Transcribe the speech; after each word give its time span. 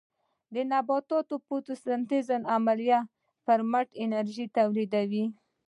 نباتات 0.71 1.25
د 1.29 1.33
فوټوسنټیز 1.45 2.27
عملیې 2.55 2.99
پر 3.45 3.59
مټ 3.71 3.87
انرژي 4.03 4.45
تولیدوي 4.57 5.25